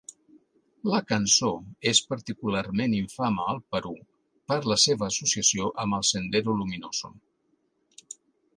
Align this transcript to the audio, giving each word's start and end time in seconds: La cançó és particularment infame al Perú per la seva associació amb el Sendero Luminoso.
La 0.91 1.01
cançó 1.09 1.49
és 1.91 1.99
particularment 2.13 2.95
infame 3.01 3.45
al 3.53 3.61
Perú 3.75 3.93
per 4.53 4.59
la 4.73 4.79
seva 4.87 5.07
associació 5.13 5.71
amb 5.85 5.99
el 6.01 6.09
Sendero 6.13 6.57
Luminoso. 6.63 7.13